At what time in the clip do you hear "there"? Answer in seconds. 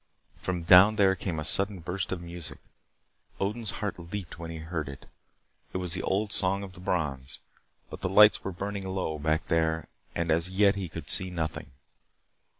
0.95-1.13, 9.45-9.89